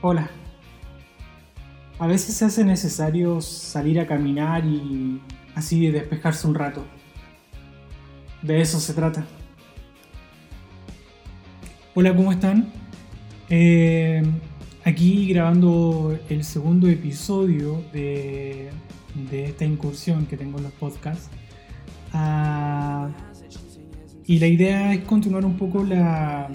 Hola. 0.00 0.30
A 1.98 2.06
veces 2.06 2.36
se 2.36 2.44
hace 2.44 2.64
necesario 2.64 3.40
salir 3.40 3.98
a 3.98 4.06
caminar 4.06 4.64
y 4.64 5.20
así 5.56 5.88
despejarse 5.88 6.46
un 6.46 6.54
rato. 6.54 6.84
De 8.42 8.60
eso 8.60 8.78
se 8.78 8.94
trata. 8.94 9.26
Hola, 11.96 12.14
¿cómo 12.14 12.30
están? 12.30 12.72
Eh, 13.50 14.22
aquí 14.84 15.26
grabando 15.32 16.16
el 16.28 16.44
segundo 16.44 16.86
episodio 16.86 17.82
de, 17.92 18.70
de, 19.28 19.46
esta 19.46 19.64
incursión 19.64 20.26
que 20.26 20.36
tengo 20.36 20.58
en 20.58 20.64
los 20.64 20.72
podcasts. 20.74 21.28
Ah, 22.12 23.08
y 24.26 24.38
la 24.38 24.46
idea 24.46 24.94
es 24.94 25.00
continuar 25.04 25.44
un 25.44 25.56
poco 25.56 25.82
la, 25.82 26.48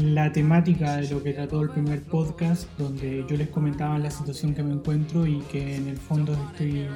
la 0.00 0.32
temática 0.32 0.96
de 0.96 1.08
lo 1.08 1.22
que 1.22 1.32
trató 1.32 1.62
el 1.62 1.70
primer 1.70 2.02
podcast, 2.02 2.68
donde 2.78 3.24
yo 3.28 3.36
les 3.36 3.48
comentaba 3.48 3.98
la 3.98 4.10
situación 4.10 4.54
que 4.54 4.62
me 4.62 4.72
encuentro 4.72 5.26
y 5.26 5.40
que 5.50 5.76
en 5.76 5.88
el 5.88 5.96
fondo 5.96 6.34
estoy 6.50 6.86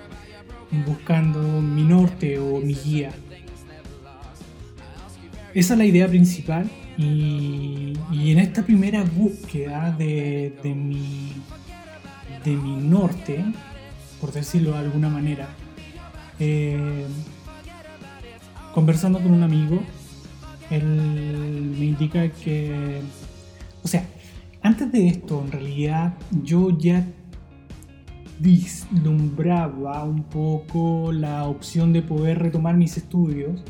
buscando 0.86 1.40
mi 1.60 1.82
norte 1.82 2.38
o 2.38 2.60
mi 2.60 2.74
guía. 2.74 3.10
Esa 5.54 5.74
es 5.74 5.78
la 5.78 5.84
idea 5.84 6.08
principal 6.08 6.70
y, 6.96 7.94
en 8.12 8.38
esta 8.38 8.62
primera 8.62 9.02
búsqueda 9.04 9.94
de, 9.98 10.52
mi, 10.74 11.32
de 12.44 12.56
mi 12.56 12.76
norte, 12.76 13.44
por 14.20 14.32
decirlo 14.32 14.72
de 14.72 14.78
alguna 14.78 15.08
manera, 15.08 15.48
eh, 16.38 17.06
conversando 18.72 19.20
con 19.20 19.32
un 19.32 19.42
amigo, 19.42 19.82
él 20.72 21.74
me 21.78 21.84
indica 21.86 22.28
que, 22.30 23.00
o 23.82 23.88
sea, 23.88 24.06
antes 24.62 24.90
de 24.90 25.08
esto, 25.08 25.42
en 25.44 25.52
realidad, 25.52 26.14
yo 26.42 26.76
ya 26.78 27.06
vislumbraba 28.38 30.02
un 30.04 30.24
poco 30.24 31.12
la 31.12 31.44
opción 31.44 31.92
de 31.92 32.02
poder 32.02 32.38
retomar 32.38 32.76
mis 32.76 32.96
estudios, 32.96 33.62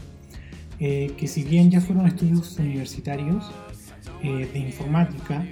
eh, 0.79 1.13
que 1.17 1.27
si 1.27 1.43
bien 1.43 1.71
ya 1.71 1.81
fueron 1.81 2.07
estudios 2.07 2.59
universitarios 2.59 3.51
eh, 4.23 4.49
de 4.53 4.59
informática, 4.61 5.45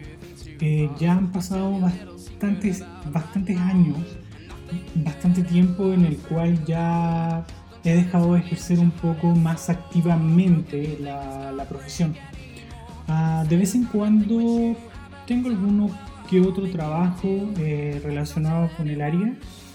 eh, 0.61 0.89
ya 0.99 1.13
han 1.13 1.33
pasado 1.33 1.81
bastantes, 1.81 2.85
bastantes 3.13 3.59
años, 3.59 3.99
bastante 4.95 5.43
tiempo 5.43 5.93
en 5.93 6.05
el 6.05 6.17
cual 6.17 6.65
ya 6.65 7.45
he 7.85 7.95
dejado 7.95 8.35
de 8.35 8.41
ejercer 8.41 8.79
un 8.79 8.91
poco 8.91 9.29
más 9.29 9.71
activamente 9.71 10.99
la, 11.01 11.65
profesión. 11.69 12.15
Ah, 13.09 13.45
de 13.49 13.57
vez 13.57 13.75
en 13.75 13.85
cuando 13.85 14.77
tengo 15.27 15.49
alguno 15.49 15.91
que 16.29 16.41
otro 16.41 16.69
trabajo 16.71 17.29
eh, 17.59 18.01
relacionado 18.05 18.71
con 18.77 18.89
el 18.89 19.01
área, 19.01 19.35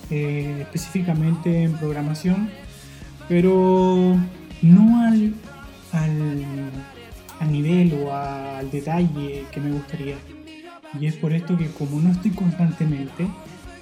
eh, 0.10 0.60
específicamente 0.62 1.64
en 1.64 1.74
programación, 1.74 2.50
pero 3.28 4.16
no 4.62 5.02
al, 5.02 5.34
al, 5.92 7.52
nivel 7.52 7.94
o 7.94 8.14
al 8.14 8.70
detalle 8.72 9.46
que 9.52 9.60
me 9.60 9.72
gustaría. 9.72 10.16
Y 11.00 11.08
es 11.08 11.16
por 11.16 11.34
esto 11.34 11.58
que 11.58 11.68
como 11.72 12.00
no 12.00 12.12
estoy 12.12 12.32
constantemente, 12.32 13.28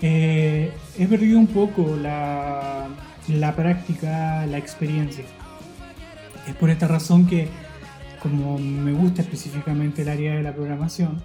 eh, 0.02 0.72
he 0.98 1.06
perdido 1.06 1.40
un 1.40 1.48
poco 1.48 1.96
la, 1.96 2.88
la 3.28 3.56
práctica, 3.56 4.46
la 4.46 4.58
experiencia. 4.58 5.26
Es 6.48 6.56
por 6.56 6.70
esta 6.70 6.88
razón 6.88 7.28
que, 7.28 7.48
como 8.22 8.58
me 8.58 8.92
gusta 8.92 9.22
específicamente 9.22 10.02
el 10.02 10.10
área 10.10 10.36
de 10.36 10.44
la 10.44 10.54
programación, 10.54 11.22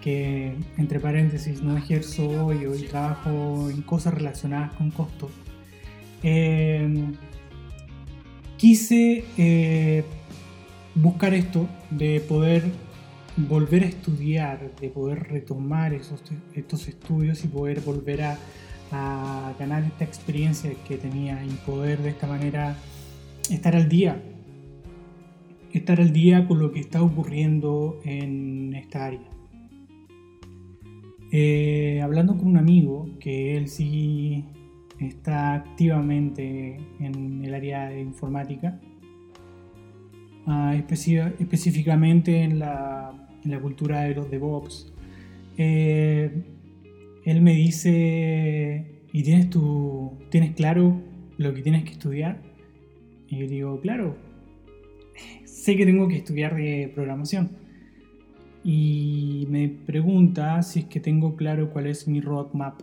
que 0.00 0.54
entre 0.78 0.98
paréntesis 1.00 1.62
no 1.62 1.76
ejerzo 1.76 2.46
hoy, 2.46 2.64
hoy 2.66 2.82
trabajo 2.82 3.68
en 3.70 3.82
cosas 3.82 4.14
relacionadas 4.14 4.72
con 4.74 4.90
costos, 4.90 5.30
em, 6.22 7.14
quise 8.56 9.24
eh, 9.36 10.04
buscar 10.94 11.34
esto 11.34 11.68
de 11.90 12.20
poder 12.20 12.64
volver 13.36 13.84
a 13.84 13.86
estudiar, 13.86 14.70
de 14.80 14.88
poder 14.88 15.28
retomar 15.28 15.94
esos, 15.94 16.22
estos 16.54 16.88
estudios 16.88 17.44
y 17.44 17.48
poder 17.48 17.80
volver 17.80 18.22
a 18.22 18.38
a 18.92 19.52
ganar 19.58 19.84
esta 19.84 20.04
experiencia 20.04 20.72
que 20.86 20.96
tenía 20.96 21.44
y 21.44 21.50
poder 21.66 21.98
de 22.02 22.10
esta 22.10 22.26
manera 22.26 22.76
estar 23.50 23.76
al 23.76 23.88
día, 23.88 24.22
estar 25.72 26.00
al 26.00 26.12
día 26.12 26.46
con 26.46 26.58
lo 26.58 26.72
que 26.72 26.80
está 26.80 27.02
ocurriendo 27.02 28.00
en 28.04 28.74
esta 28.74 29.06
área. 29.06 29.20
Eh, 31.32 32.00
hablando 32.02 32.36
con 32.36 32.48
un 32.48 32.56
amigo 32.56 33.08
que 33.20 33.56
él 33.56 33.68
sí 33.68 34.44
está 34.98 35.54
activamente 35.54 36.76
en 36.98 37.44
el 37.44 37.54
área 37.54 37.88
de 37.88 38.00
informática, 38.00 38.80
ah, 40.46 40.74
específicamente 40.74 42.42
en 42.42 42.58
la, 42.58 43.14
cultura 43.62 44.02
de 44.02 44.14
los 44.14 44.30
DevOps, 44.30 44.92
eh, 45.56 46.42
él 47.24 47.42
me 47.42 47.54
dice, 47.54 49.04
¿y 49.12 49.22
tienes, 49.22 49.50
tu, 49.50 50.18
tienes 50.30 50.54
claro 50.54 51.00
lo 51.36 51.54
que 51.54 51.62
tienes 51.62 51.84
que 51.84 51.92
estudiar? 51.92 52.40
Y 53.28 53.38
yo 53.38 53.46
digo, 53.46 53.80
claro, 53.80 54.16
sé 55.44 55.76
que 55.76 55.84
tengo 55.84 56.08
que 56.08 56.16
estudiar 56.16 56.56
de 56.56 56.90
programación. 56.94 57.50
Y 58.62 59.46
me 59.48 59.68
pregunta 59.68 60.62
si 60.62 60.80
es 60.80 60.84
que 60.86 61.00
tengo 61.00 61.36
claro 61.36 61.70
cuál 61.70 61.86
es 61.86 62.08
mi 62.08 62.20
roadmap. 62.20 62.80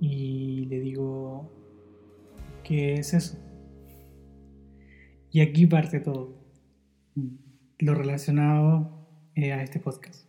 Y 0.00 0.66
le 0.66 0.80
digo, 0.80 1.50
¿qué 2.62 2.94
es 2.94 3.14
eso? 3.14 3.38
Y 5.30 5.40
aquí 5.40 5.66
parte 5.66 6.00
todo, 6.00 6.36
lo 7.78 7.94
relacionado 7.94 9.06
eh, 9.34 9.52
a 9.52 9.62
este 9.62 9.80
podcast. 9.80 10.27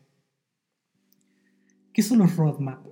¿Qué 1.94 2.02
son 2.02 2.20
los 2.20 2.36
roadmap? 2.36 2.86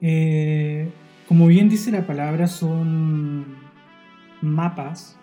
Eh, 0.00 0.90
como 1.28 1.46
bien 1.46 1.68
dice 1.68 1.90
la 1.92 2.06
palabra, 2.06 2.48
son 2.48 3.46
mapas 4.40 5.18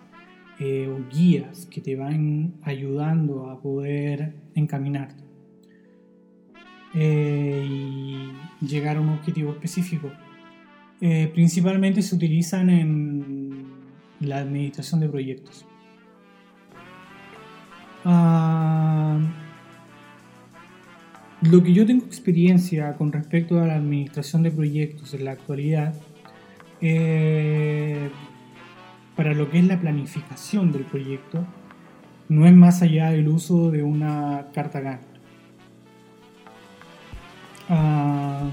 eh, 0.58 0.88
o 0.88 1.06
guías 1.10 1.66
que 1.66 1.80
te 1.80 1.96
van 1.96 2.54
ayudando 2.62 3.50
a 3.50 3.60
poder 3.60 4.34
encaminarte 4.54 5.22
eh, 6.94 7.66
y 7.68 8.66
llegar 8.66 8.96
a 8.96 9.00
un 9.00 9.10
objetivo 9.10 9.52
específico. 9.52 10.10
principalmente 11.34 12.02
se 12.02 12.14
utilizan 12.14 12.70
en 12.70 13.66
la 14.20 14.38
administración 14.38 15.00
de 15.00 15.08
proyectos. 15.08 15.66
Ah, 18.04 19.18
lo 21.42 21.62
que 21.62 21.72
yo 21.72 21.86
tengo 21.86 22.04
experiencia 22.04 22.94
con 22.96 23.12
respecto 23.12 23.60
a 23.60 23.66
la 23.66 23.76
administración 23.76 24.42
de 24.42 24.50
proyectos 24.50 25.14
en 25.14 25.24
la 25.24 25.32
actualidad, 25.32 25.94
eh, 26.80 28.10
para 29.16 29.34
lo 29.34 29.50
que 29.50 29.58
es 29.58 29.66
la 29.66 29.80
planificación 29.80 30.72
del 30.72 30.84
proyecto, 30.84 31.46
no 32.28 32.46
es 32.46 32.54
más 32.54 32.82
allá 32.82 33.10
del 33.10 33.28
uso 33.28 33.70
de 33.70 33.82
una 33.82 34.48
carta 34.54 34.80
Gantt. 34.80 35.02
Ah, 37.68 38.48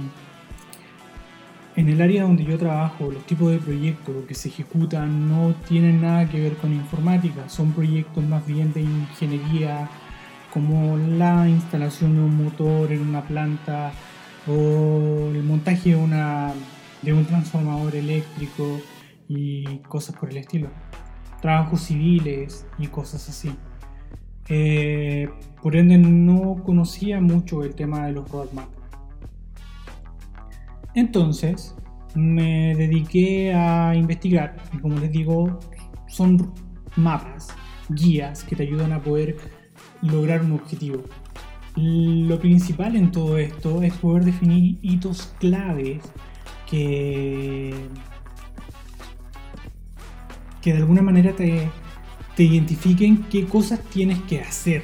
en 1.76 1.90
el 1.90 2.02
área 2.02 2.24
donde 2.24 2.44
yo 2.44 2.58
trabajo, 2.58 3.12
los 3.12 3.26
tipos 3.26 3.52
de 3.52 3.60
proyectos 3.60 4.26
que 4.28 4.34
se 4.34 4.50
ejecutan 4.50 5.30
no 5.30 5.54
tienen 5.68 6.02
nada 6.02 6.28
que 6.28 6.40
ver 6.40 6.56
con 6.56 6.74
informática, 6.74 7.50
son 7.50 7.72
proyectos 7.74 8.24
más 8.24 8.46
bien 8.48 8.74
de 8.74 8.82
ingeniería 8.82 9.90
como 10.54 10.98
la 10.98 11.48
instalación 11.48 12.16
de 12.16 12.22
un 12.22 12.44
motor 12.44 12.92
en 12.92 13.02
una 13.02 13.22
planta 13.22 13.92
o 14.48 15.30
el 15.34 15.44
montaje 15.44 15.90
de, 15.90 15.96
una, 15.96 16.54
un 17.06 17.26
transformador 17.26 17.96
eléctrico 17.96 18.80
y 19.28 19.80
cosas 19.80 20.16
por 20.16 20.30
el 20.30 20.38
estilo. 20.38 20.70
Trabajos 21.42 21.82
civiles 21.82 22.66
y 22.80 22.88
cosas 22.88 23.28
así. 23.30 23.52
Eh, 24.50 25.30
por 25.62 25.76
ende 25.76 25.98
no 25.98 26.64
conocía 26.64 27.20
mucho 27.20 27.64
el 27.64 27.76
tema 27.76 28.06
de 28.06 28.14
los 28.14 28.30
roadmaps. 28.30 28.70
Entonces 30.96 31.76
me 32.16 32.74
dediqué 32.76 33.54
a 33.54 33.94
investigar 33.94 34.56
y 34.74 34.78
como 34.80 34.98
les 34.98 35.12
digo 35.12 35.60
son 36.08 36.54
mapas, 36.96 37.50
guías 37.90 38.44
que 38.44 38.56
te 38.56 38.64
ayudan 38.64 38.94
a 38.94 39.02
poder 39.02 39.38
lograr 40.02 40.42
un 40.42 40.54
objetivo. 40.54 41.04
Lo 41.76 42.40
principal 42.40 42.96
en 42.96 43.12
todo 43.12 43.38
esto 43.38 43.84
es 43.84 43.94
poder 43.94 44.26
definir 44.26 44.78
hitos 44.82 45.34
claves 45.40 46.00
que, 46.70 47.74
que 50.62 50.74
de 50.74 50.78
alguna 50.80 51.02
manera 51.02 51.34
te, 51.36 51.70
te 52.36 52.44
identifiquen 52.44 53.24
qué 53.30 53.46
cosas 53.46 53.80
tienes 53.92 54.20
que 54.24 54.42
hacer 54.42 54.84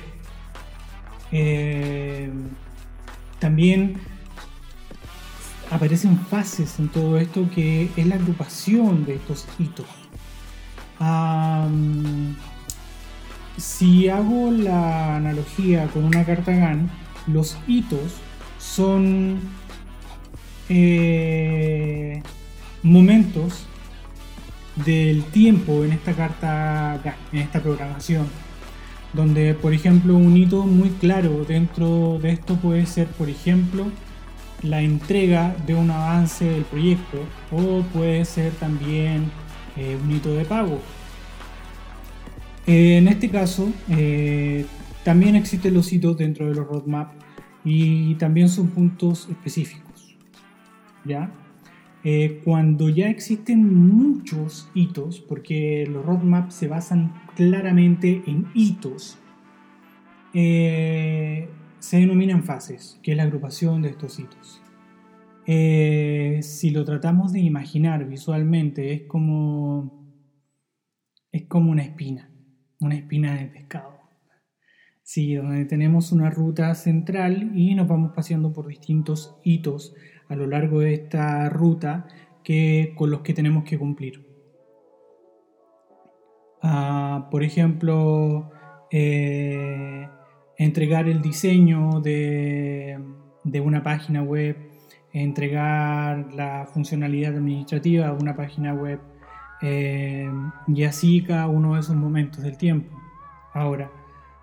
Eh, 1.36 2.30
también 3.40 3.96
aparecen 5.72 6.20
fases 6.20 6.78
en 6.80 6.90
todo 6.90 7.18
esto 7.18 7.50
que 7.50 7.90
es 7.98 8.06
la 8.06 8.16
agrupación 8.16 9.04
de 9.06 9.16
estos 9.16 9.48
hitos. 9.58 9.88
Si 13.58 14.10
hago 14.10 14.52
la 14.52 15.18
analogía 15.18 15.88
con 15.88 16.06
una 16.06 16.24
carta 16.26 16.52
GAN, 16.52 16.90
los 17.28 17.58
hitos 17.68 18.16
son 18.60 19.40
eh, 20.70 22.22
momentos 22.82 23.66
del 24.86 25.24
tiempo 25.26 25.84
en 25.84 25.94
esta 25.94 26.14
carta 26.14 27.00
GAN, 27.04 27.16
en 27.32 27.40
esta 27.40 27.62
programación. 27.62 28.28
Donde, 29.14 29.54
por 29.54 29.74
ejemplo, 29.74 30.16
un 30.16 30.36
hito 30.36 30.64
muy 30.64 30.90
claro 30.90 31.46
dentro 31.48 32.18
de 32.20 32.32
esto 32.32 32.56
puede 32.56 32.88
ser, 32.88 33.08
por 33.08 33.30
ejemplo, 33.30 33.86
la 34.64 34.82
entrega 34.82 35.56
de 35.68 35.76
un 35.76 35.92
avance 35.92 36.46
del 36.46 36.64
proyecto 36.64 37.20
o 37.52 37.82
puede 37.94 38.26
ser 38.26 38.54
también 38.54 39.30
eh, 39.76 39.98
un 40.02 40.12
hito 40.12 40.34
de 40.34 40.46
pago. 40.46 40.80
Eh, 42.66 42.98
en 42.98 43.08
este 43.08 43.30
caso, 43.30 43.72
eh, 43.90 44.66
también 45.04 45.36
existen 45.36 45.74
los 45.74 45.92
hitos 45.92 46.18
dentro 46.18 46.48
de 46.48 46.56
los 46.56 46.68
roadmap 46.68 47.12
y 47.66 48.16
también 48.16 48.50
son 48.50 48.70
puntos 48.70 49.28
específicos. 49.30 50.18
¿ya? 51.06 51.32
cuando 52.44 52.90
ya 52.90 53.08
existen 53.08 53.88
muchos 53.96 54.70
hitos, 54.74 55.22
porque 55.22 55.88
los 55.90 56.06
roadmaps 56.06 56.54
se 56.54 56.68
basan 56.68 57.14
claramente 57.34 58.24
en 58.28 58.48
hitos, 58.54 59.18
se 60.34 61.48
denominan 61.92 62.44
fases, 62.44 63.00
que 63.02 63.12
es 63.12 63.18
la 63.18 63.24
agrupación 63.24 63.82
de 63.82 63.90
estos 63.92 64.20
hitos. 64.20 64.62
Eh, 65.46 66.40
si 66.42 66.70
lo 66.70 66.86
tratamos 66.86 67.34
de 67.34 67.42
imaginar 67.42 68.08
visualmente, 68.08 68.94
es 68.94 69.02
como, 69.04 70.08
es 71.32 71.46
como 71.48 71.72
una 71.72 71.84
espina, 71.84 72.30
una 72.84 72.96
espina 72.96 73.36
de 73.36 73.46
pescado. 73.46 74.00
Sí, 75.02 75.36
donde 75.36 75.66
tenemos 75.66 76.12
una 76.12 76.30
ruta 76.30 76.74
central 76.76 77.52
y 77.56 77.76
nos 77.76 77.88
vamos 77.88 78.14
paseando 78.16 78.54
por 78.54 78.68
distintos 78.68 79.38
hitos 79.44 79.96
a 80.30 80.36
lo 80.36 80.48
largo 80.48 80.80
de 80.80 80.94
esta 80.94 81.50
ruta 81.50 82.08
que, 82.44 82.94
con 82.96 83.12
los 83.12 83.22
que 83.22 83.34
tenemos 83.34 83.64
que 83.64 83.78
cumplir. 83.78 84.26
Ah, 86.62 87.28
por 87.30 87.44
ejemplo, 87.44 88.50
eh, 88.90 90.08
entregar 90.58 91.10
el 91.10 91.22
diseño 91.22 92.00
de, 92.00 92.98
una 93.62 93.84
página 93.84 94.24
web, 94.24 94.56
entregar 95.12 96.34
la 96.34 96.66
funcionalidad 96.72 97.36
administrativa 97.36 98.08
de 98.08 98.14
una 98.14 98.36
página 98.36 98.74
web 98.74 99.00
eh, 99.66 100.30
y 100.68 100.84
así 100.84 101.24
cada 101.24 101.48
uno 101.48 101.76
de 101.76 101.80
esos 101.80 101.96
momentos 101.96 102.44
del 102.44 102.58
tiempo. 102.58 103.00
Ahora, 103.54 103.90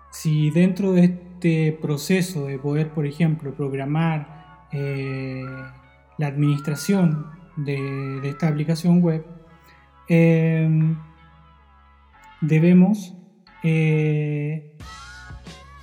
si 0.09 0.49
dentro 0.49 0.93
de 0.93 1.03
este 1.03 1.77
proceso 1.79 2.47
de 2.47 2.57
poder, 2.57 2.89
por 2.89 3.05
ejemplo, 3.05 3.53
programar 3.53 4.65
eh, 4.71 5.45
la 6.17 6.27
administración 6.27 7.27
de, 7.55 8.27
esta 8.27 8.47
aplicación 8.47 9.01
web, 9.01 9.23
eh, 10.09 10.67
debemos 12.41 13.13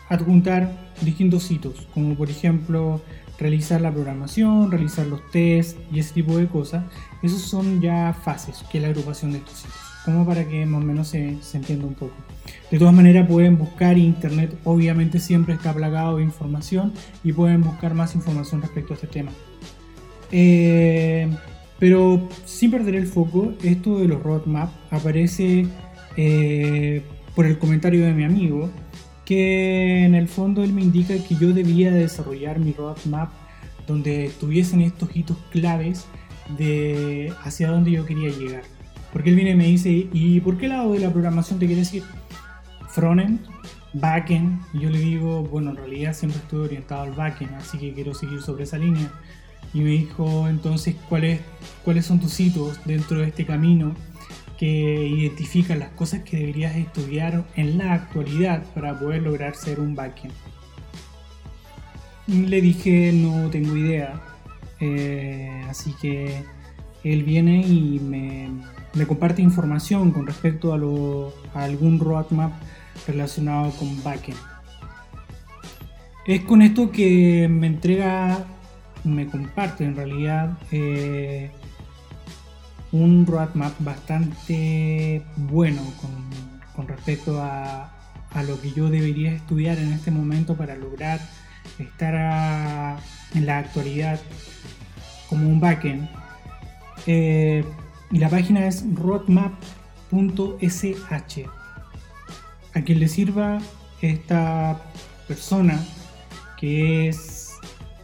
adjuntar 0.09 0.73
distintos 1.01 1.49
hitos, 1.49 1.89
como 1.95 2.17
por 2.17 2.29
ejemplo 2.29 3.01
realizar 3.39 3.81
la 3.81 3.93
programación, 3.93 4.71
realizar 4.71 5.07
los 5.07 5.29
tests 5.31 5.81
y 5.93 6.01
ese 6.01 6.15
tipo 6.15 6.37
de 6.37 6.47
cosas. 6.49 6.85
Esos 7.23 7.43
son 7.43 7.81
ya 7.81 8.13
fases, 8.13 8.65
que 8.71 8.79
es 8.79 8.83
la 8.83 8.89
agrupación 8.89 9.33
de 9.33 9.39
estos 9.39 9.61
hitos, 9.61 9.75
como 10.05 10.27
para 10.27 10.47
que 10.47 10.67
más 10.67 10.83
o 10.83 10.85
menos 10.85 11.09
se, 11.09 11.39
entienda 11.55 11.87
un 11.87 11.95
poco. 11.95 12.15
De 12.71 12.79
todas 12.79 12.95
maneras 12.95 13.29
pueden 13.29 13.57
buscar 13.57 13.97
internet, 13.97 14.57
obviamente 14.65 15.21
siempre 15.21 15.55
está 15.55 15.73
plagado 15.73 16.17
de 16.17 16.25
información 16.25 16.93
y 17.23 17.33
pueden 17.33 17.63
buscar 17.63 17.95
más 17.95 18.15
información 18.15 18.61
respecto 18.63 18.93
a 18.93 18.97
este 18.97 19.07
tema. 19.07 19.31
Eh, 20.31 21.29
pero 21.79 22.29
sin 22.45 22.71
perder 22.71 22.97
el 22.97 23.07
foco, 23.07 23.55
esto 23.63 23.99
de 23.99 24.09
los 24.09 24.23
roadmap 24.23 24.71
aparece 24.91 25.67
eh, 26.17 27.03
por 27.37 27.47
el 27.47 27.59
comentario 27.59 28.05
de 28.05 28.13
mi 28.13 28.25
amigo, 28.25 28.69
que 29.29 30.07
en 30.07 30.15
el 30.15 30.27
fondo 30.27 30.65
él 30.65 30.73
me 30.73 30.81
indica 30.81 31.15
que 31.23 31.35
yo 31.35 31.53
debía 31.53 31.93
desarrollar 31.93 32.59
mi 32.61 32.73
roadmap 32.73 33.31
donde 33.87 34.33
tuviesen 34.41 34.81
estos 34.81 35.15
hitos 35.15 35.37
claves 35.51 36.07
de 36.57 37.35
hacia 37.45 37.71
dónde 37.71 37.91
yo 37.91 38.07
quería 38.07 38.31
llegar. 38.31 38.63
Porque 39.13 39.29
él 39.29 39.37
viene 39.37 39.51
y 39.51 39.55
me 39.55 39.67
dice, 39.67 40.09
¿y 40.11 40.41
por 40.41 40.57
qué 40.57 40.69
lado 40.69 40.95
de 40.95 41.01
la 41.01 41.13
programación 41.13 41.59
te 41.59 41.67
quieres 41.67 41.93
ir? 41.93 42.05
Frontend, 42.89 43.41
backend, 43.93 44.63
y 44.73 44.81
yo 44.81 44.89
le 44.89 44.99
digo, 44.99 45.43
bueno, 45.43 45.73
en 45.73 45.77
realidad 45.77 46.15
siempre 46.15 46.41
estoy 46.41 46.61
orientado 46.61 47.03
al 47.03 47.13
backend, 47.13 47.53
así 47.57 47.77
que 47.77 47.93
quiero 47.93 48.15
seguir 48.15 48.41
sobre 48.41 48.65
esa 48.65 48.79
línea. 48.79 49.13
Y 49.75 49.81
me 49.81 49.91
dijo, 49.91 50.49
entonces, 50.49 50.97
¿cuáles, 51.07 51.43
¿cuáles 51.85 52.07
son 52.07 52.19
tus 52.19 52.41
hitos 52.41 52.81
dentro 52.87 53.19
de 53.21 53.27
este 53.27 53.45
camino? 53.45 53.95
Que 54.59 55.07
identifican 55.07 55.79
las 55.79 55.91
cosas 55.91 56.23
que 56.25 56.37
deberías 56.37 56.77
estudiar 56.77 57.45
en 57.55 57.79
la 57.79 57.95
actualidad 57.95 58.65
para 58.75 58.99
poder 58.99 59.23
lograr 59.23 59.55
ser 59.55 59.79
un 59.79 59.95
backend. 59.95 60.35
Le 62.27 62.61
dije 62.61 63.13
no 63.13 63.49
tengo 63.51 63.77
idea, 63.77 64.21
eh, 64.81 65.65
así 65.69 65.95
que 66.01 66.43
él 67.05 67.23
viene 67.23 67.61
y 67.61 68.01
me, 68.01 69.07
comparte 69.07 69.41
información 69.43 70.11
con 70.11 70.27
respecto 70.27 70.73
a, 70.73 71.63
algún 71.63 72.01
roadmap 72.01 72.53
relacionado 73.07 73.71
con 73.71 74.03
backend. 74.03 74.39
Es 76.27 76.43
con 76.43 76.63
esto 76.63 76.91
que 76.91 77.49
me 77.49 77.69
entrega, 77.69 78.45
me 79.05 79.27
comparte 79.29 79.85
en 79.85 79.97
realidad 79.97 80.59
eh, 80.73 81.51
un 82.93 83.27
roadmap 83.27 83.73
bastante 83.81 85.23
bueno 85.37 85.83
con, 86.75 86.89
respecto 86.89 87.41
a, 87.43 87.93
lo 88.47 88.61
que 88.61 88.71
yo 88.71 88.89
debería 88.89 89.33
estudiar 89.33 89.79
en 89.79 89.93
este 89.93 90.13
momento 90.13 90.57
para 90.57 90.77
lograr 90.77 91.19
estar 91.79 92.99
en 93.35 93.47
la 93.47 93.59
actualidad 93.59 94.21
como 95.29 95.49
un 95.49 95.59
backend. 95.61 96.09
Eh, 97.07 97.65
y 98.11 98.19
la 98.19 98.29
página 98.29 98.67
es 98.67 98.85
roadmap.sh. 98.95 99.59
A 102.75 102.83
quien 102.83 103.01
le 103.01 103.09
sirva 103.09 103.59
esta 104.01 104.81
persona 105.27 105.81
que 106.59 107.09
es 107.09 107.57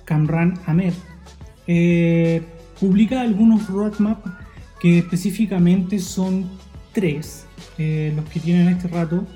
Kamran 0.05 0.59
Ahmed, 0.67 0.95
eh, 1.67 2.43
publica 2.79 3.21
algunos 3.21 3.69
roadmaps 3.69 4.44
que 4.81 4.99
específicamente 4.99 5.99
son 5.99 6.49
tres 6.93 7.47
eh, 7.79 8.13
los 8.15 8.25
que 8.27 8.41
tienen 8.41 8.69
este 8.69 8.89
rato 8.89 9.27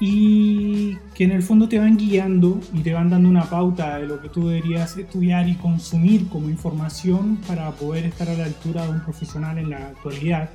y 0.00 0.96
que 1.14 1.24
en 1.24 1.30
el 1.30 1.42
fondo 1.42 1.68
te 1.68 1.78
van 1.78 1.96
guiando 1.96 2.60
y 2.72 2.80
te 2.80 2.92
van 2.92 3.08
dando 3.08 3.28
una 3.28 3.44
pauta 3.44 3.98
de 3.98 4.06
lo 4.06 4.20
que 4.20 4.28
tú 4.28 4.48
deberías 4.48 4.96
estudiar 4.96 5.48
y 5.48 5.54
consumir 5.54 6.28
como 6.28 6.50
información 6.50 7.36
para 7.46 7.70
poder 7.70 8.06
estar 8.06 8.28
a 8.28 8.34
la 8.34 8.44
altura 8.46 8.84
de 8.84 8.90
un 8.90 9.04
profesional 9.04 9.58
en 9.58 9.70
la 9.70 9.86
actualidad 9.86 10.50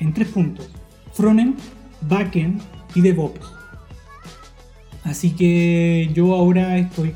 en 0.00 0.12
tres 0.12 0.28
puntos, 0.28 0.70
frontend, 1.12 1.58
backend 2.02 2.60
y 2.94 3.00
DevOps. 3.00 3.40
Así 5.02 5.30
que 5.30 6.10
yo 6.12 6.34
ahora 6.34 6.76
estoy 6.76 7.14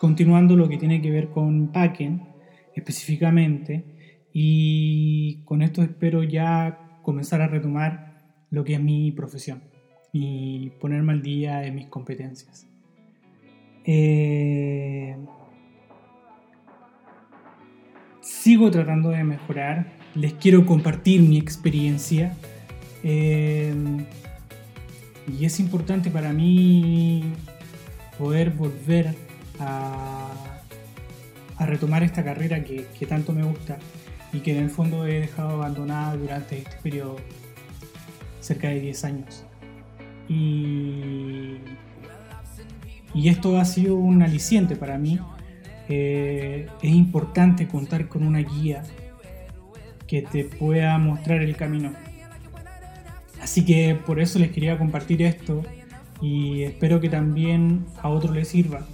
continuando 0.00 0.56
lo 0.56 0.68
que 0.68 0.78
tiene 0.78 1.02
que 1.02 1.10
ver 1.10 1.28
con 1.28 1.70
backend 1.70 2.22
específicamente 2.74 3.95
y 4.38 5.40
con 5.46 5.62
esto 5.62 5.82
espero 5.82 6.22
ya 6.22 7.00
comenzar 7.00 7.40
a 7.40 7.48
retomar 7.48 8.20
lo 8.50 8.64
que 8.64 8.74
es 8.74 8.82
mi 8.82 9.10
profesión 9.10 9.62
y 10.12 10.72
ponerme 10.78 11.14
al 11.14 11.22
día 11.22 11.64
en 11.64 11.74
mis 11.74 11.86
competencias. 11.86 12.66
Eh, 13.86 15.16
sigo 18.20 18.70
tratando 18.70 19.08
de 19.08 19.24
mejorar, 19.24 19.94
les 20.14 20.34
quiero 20.34 20.66
compartir 20.66 21.22
mi 21.22 21.38
experiencia. 21.38 22.36
Eh, 23.02 23.74
y 25.34 25.46
es 25.46 25.58
importante 25.60 26.10
para 26.10 26.34
mí 26.34 27.24
poder 28.18 28.50
volver 28.50 29.14
a, 29.58 30.28
retomar 31.58 32.02
esta 32.02 32.22
carrera 32.22 32.62
que 32.62 33.06
tanto 33.08 33.32
me 33.32 33.42
gusta 33.42 33.78
y 34.36 34.40
que 34.40 34.56
en 34.56 34.64
el 34.64 34.70
fondo 34.70 35.06
he 35.06 35.20
dejado 35.20 35.50
abandonada 35.50 36.16
durante 36.16 36.58
este 36.58 36.76
periodo, 36.82 37.16
cerca 38.40 38.68
de 38.68 38.80
10 38.80 39.04
años. 39.04 39.44
Y 40.28 41.56
y 43.16 43.30
esto 43.30 43.58
ha 43.58 43.64
sido 43.64 43.96
un 43.96 44.22
aliciente 44.22 44.76
para 44.76 44.98
mí. 44.98 45.18
Eh, 45.88 46.66
es 46.82 46.90
importante 46.90 47.66
contar 47.66 48.08
con 48.08 48.26
una 48.26 48.40
guía 48.40 48.82
que 50.06 50.20
te 50.20 50.44
pueda 50.44 50.98
mostrar 50.98 51.40
el 51.40 51.56
camino. 51.56 51.94
Así 53.40 53.64
que 53.64 53.94
por 53.94 54.20
eso 54.20 54.38
les 54.38 54.50
quería 54.50 54.76
compartir 54.76 55.22
esto 55.22 55.62
y 56.20 56.64
espero 56.64 57.00
que 57.00 57.08
también 57.08 57.86
a 58.02 58.10
otros 58.10 58.34
les 58.34 58.48
sirva. 58.48 58.86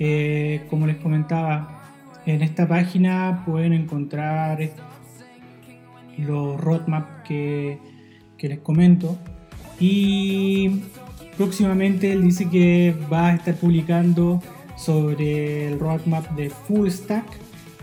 Eh, 0.00 0.66
como 0.68 0.88
les 0.88 0.96
comentaba, 0.96 1.79
en 2.26 2.42
esta 2.42 2.68
página 2.68 3.42
pueden 3.46 3.72
encontrar 3.72 4.58
los 6.18 6.60
roadmaps 6.60 7.26
que, 7.26 7.78
les 8.38 8.58
comento 8.60 9.18
y 9.78 10.80
próximamente 11.36 12.10
él 12.12 12.22
dice 12.22 12.48
que 12.48 12.94
va 13.12 13.28
a 13.28 13.34
estar 13.34 13.54
publicando 13.54 14.42
sobre 14.76 15.68
el 15.68 15.78
roadmap 15.78 16.30
de 16.32 16.48
Full 16.48 16.88
Stack 16.88 17.26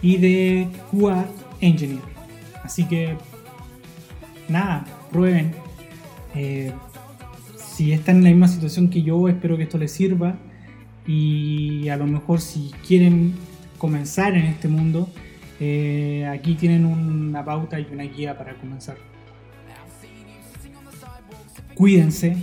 y 0.02 0.18
de 0.18 0.68
Quad 0.92 1.26
Engineer. 1.62 2.02
Así 2.64 2.86
que 2.86 3.16
nada, 4.50 4.86
prueben. 5.12 5.54
Eh, 6.34 6.72
si 7.56 7.92
están 7.92 8.18
en 8.18 8.24
la 8.24 8.30
misma 8.30 8.48
situación 8.48 8.90
que 8.90 9.04
yo, 9.04 9.30
espero 9.30 9.58
que 9.58 9.64
esto 9.64 9.78
les 9.78 9.92
sirva. 9.92 10.36
Y 11.06 11.88
a 11.90 11.98
lo 11.98 12.08
mejor 12.08 12.42
si 12.42 12.72
quieren 12.86 13.36
comenzar 13.78 14.36
en 14.36 14.46
este 14.46 14.68
mundo, 14.68 15.10
eh, 15.60 16.26
aquí 16.32 16.56
tienen 16.56 16.86
una 16.86 17.44
pauta 17.44 17.80
y 17.80 17.88
una 17.92 18.04
guía 18.04 18.38
para 18.38 18.54
comenzar. 18.56 18.98
Cuídense, 21.74 22.36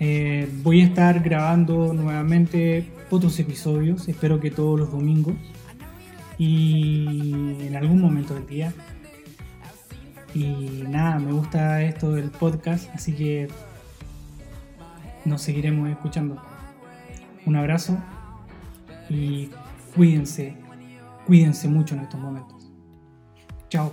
eh, 0.00 0.48
voy 0.62 0.80
a 0.80 0.84
estar 0.84 1.20
grabando 1.20 1.92
nuevamente 1.94 2.84
otros 3.10 3.38
episodios, 3.38 4.08
espero 4.08 4.40
que 4.40 4.50
todos 4.50 4.78
los 4.78 4.90
domingos 4.90 5.34
y 6.38 7.06
en 7.60 7.76
algún 7.76 8.00
momento 8.00 8.34
del 8.34 8.46
día. 8.46 8.72
Y 10.34 10.84
nada, 10.88 11.18
me 11.18 11.30
gusta 11.32 11.82
esto 11.82 12.12
del 12.12 12.30
podcast, 12.30 12.88
así 12.94 13.12
que 13.12 13.48
nos 15.24 15.42
seguiremos 15.42 15.90
escuchando. 15.90 16.42
Un 17.44 17.56
abrazo 17.56 17.98
y 19.08 19.50
cuídense, 19.94 20.54
cuídense 21.26 21.68
mucho 21.68 21.94
en 21.94 22.02
estos 22.02 22.20
momentos. 22.20 22.72
Chao. 23.68 23.92